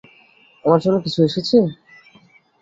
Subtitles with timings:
[0.65, 1.57] আমার জন্য কিছু এসেছে?